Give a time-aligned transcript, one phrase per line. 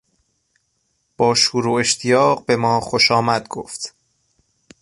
[1.17, 3.93] با شور و اشتیاق به ما خوشامد گفت.